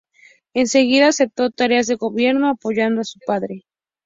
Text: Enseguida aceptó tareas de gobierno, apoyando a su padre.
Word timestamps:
Enseguida 0.55 1.09
aceptó 1.09 1.51
tareas 1.51 1.85
de 1.85 1.93
gobierno, 1.93 2.49
apoyando 2.49 3.01
a 3.01 3.03
su 3.03 3.19
padre. 3.23 3.65